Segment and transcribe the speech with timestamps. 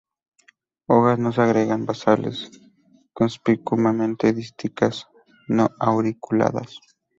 [0.89, 2.49] Hojas no se agregan basales;
[3.13, 5.05] conspicuamente dísticas;
[5.47, 6.79] no auriculadas.